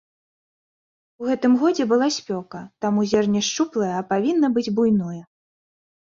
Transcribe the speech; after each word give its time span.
У 1.23 1.25
гэтым 1.27 1.57
годзе 1.63 1.83
была 1.91 2.07
спёка, 2.15 2.61
таму 2.85 3.03
зерне 3.11 3.41
шчуплае, 3.49 3.91
а 3.97 4.01
павінна 4.13 4.47
быць 4.57 4.65
буйное. 4.79 5.21